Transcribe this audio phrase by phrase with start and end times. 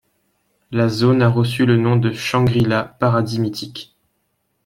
[0.71, 3.95] La zone a reçu le nom de Shangri-La, paradis mythique.